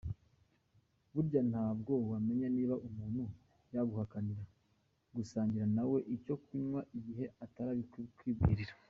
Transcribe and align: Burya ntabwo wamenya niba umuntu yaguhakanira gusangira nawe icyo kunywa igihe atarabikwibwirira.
Burya 1.13 1.41
ntabwo 1.51 1.91
wamenya 2.11 2.47
niba 2.55 2.75
umuntu 2.87 3.23
yaguhakanira 3.73 4.43
gusangira 5.15 5.65
nawe 5.75 5.97
icyo 6.15 6.35
kunywa 6.43 6.79
igihe 6.97 7.25
atarabikwibwirira. 7.45 8.73